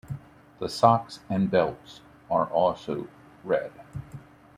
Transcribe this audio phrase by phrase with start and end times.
[0.57, 2.01] The socks and belts
[2.31, 3.07] are also
[3.43, 3.71] red.